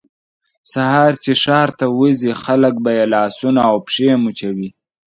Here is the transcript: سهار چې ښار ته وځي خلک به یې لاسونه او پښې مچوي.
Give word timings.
سهار 0.71 1.13
چې 1.23 1.31
ښار 1.41 1.69
ته 1.79 1.85
وځي 1.99 2.31
خلک 2.43 2.73
به 2.83 2.91
یې 2.97 3.05
لاسونه 3.13 3.59
او 3.69 3.75
پښې 3.85 4.09
مچوي. 4.23 4.69